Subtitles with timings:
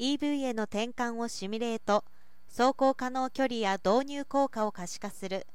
[0.00, 2.06] EV への転換をシミュレート
[2.48, 5.46] 走行可能距離や導入効果を可視化する。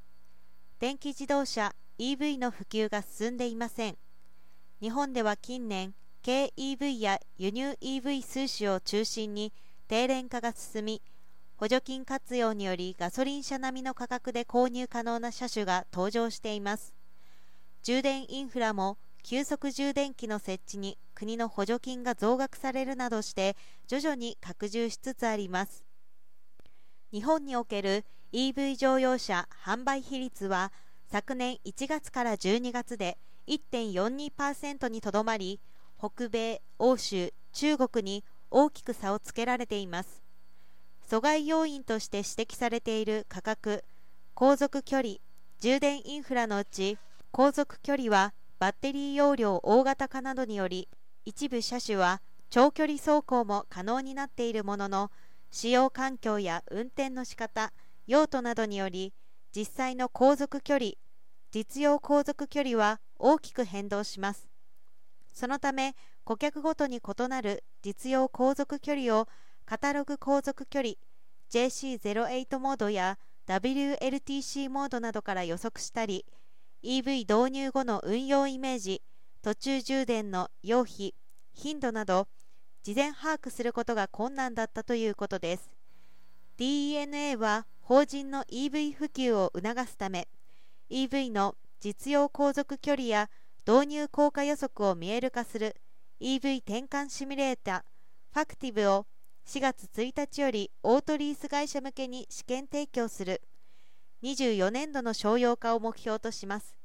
[0.80, 3.98] 電気自動車 EV の普及が進んでいません。
[4.82, 9.52] 日本では近年軽 EV や輸入 EV 数種を中心に
[9.88, 11.02] 低廉化が進み
[11.58, 16.94] 補助金活用によりガソリン車並みの価格で購入可能な車種が登場しています。
[17.82, 23.58] 充電インフラも急速充電器の設置に国の補助金が増額されるなどして
[23.88, 25.84] 徐々に拡充しつつあります。
[27.12, 30.72] 日本における EV 乗用車販売比率は
[31.08, 35.60] 昨年1月から12月で1.42%にとどまり
[35.98, 40.22] 北米、欧州、中国に大きく差をつけられています。
[41.10, 43.84] 阻害要因として指摘されている価格
[44.36, 45.16] 航続距離
[45.60, 47.00] 充電インフラのうち
[47.32, 50.88] 航続距離はバッテリー容量大型化などにより
[51.26, 55.12] 一部車種は長距離走行も可能になっているものの
[55.52, 57.74] 使用環境や運転の仕方
[58.08, 59.14] 用途などにより
[59.56, 60.92] 実際の航続距離
[61.52, 64.50] 実用航続距離は大きく変動します。
[65.34, 69.28] そのため顧客ごとに異なる実用航続距離を
[69.66, 70.94] カタログ航続距離
[71.52, 76.26] JC08 モードや WLTC モードなどから予測したり
[76.86, 79.02] EV 導入後の運用イメージ
[79.42, 81.16] 途中充電の用費
[81.52, 82.28] 頻度など
[82.84, 85.76] 事前把握することが困難だったということです。
[86.60, 90.28] DENA は法人の EV 普及を促すため
[90.92, 93.32] EV の実用航続距離や
[93.68, 95.76] 導入効果予測を見える化する
[96.22, 97.82] EV 転換シミュレーター
[98.32, 99.08] ファクティブを
[99.48, 103.42] 4月1日よりオートリース会社向けに試験提供する。
[104.26, 106.76] 24年度の商用化を目標とします。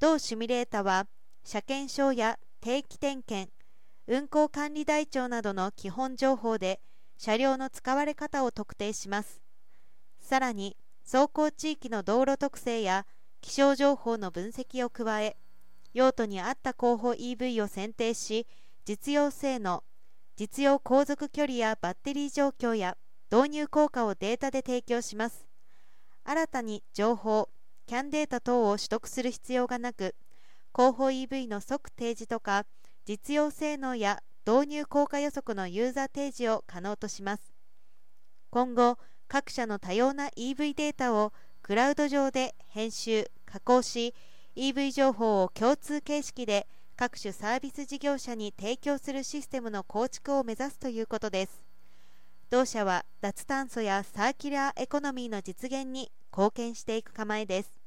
[0.00, 1.06] 同シミュレータは
[1.44, 3.52] 車検証や定期点検
[4.08, 6.80] 運行管理台帳などの基本情報で
[7.16, 9.40] 車両の使われ方を特定します。
[10.20, 13.06] さらに走行地域の道路特性や
[13.40, 15.36] 気象情報の分析を加え
[15.94, 18.48] 用途に合った候補 EV を選定し
[18.84, 19.84] 実用性能
[20.36, 22.96] 実用航続距離やバッテリー状況や
[23.30, 25.51] 導入効果をデータで提供します。
[26.24, 27.48] 新たに情報
[27.86, 30.14] キャンデータ等を取得する必要がなく
[30.72, 32.64] 候補 EV の即提示とか
[33.04, 37.52] 実用性能や導入効果予測のユーザー提示を可能とします。
[38.50, 41.32] 今後各社の多様な EV データを
[41.62, 44.14] クラウド上で編集加工し
[44.56, 46.66] EV 情報を共通形式で
[46.96, 51.71] 各種サービス事業者に提供するシステムの構築を目指すということです。
[52.52, 57.81] 同社は脱炭素やサーキュラーエコノミーの実現に貢献していく構えです。